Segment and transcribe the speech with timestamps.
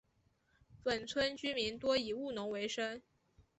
[0.83, 3.03] 本村居民多以务农为生。